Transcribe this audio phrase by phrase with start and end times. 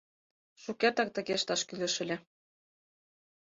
[0.61, 2.17] Шукертак тыге ышташ кӱлеш ыле.